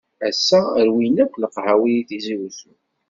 Ass-a, 0.27 0.61
rwin 0.89 1.15
akk 1.23 1.33
leqhawi 1.41 1.91
di 1.97 2.03
Tizi 2.09 2.35
Wezzu. 2.39 2.71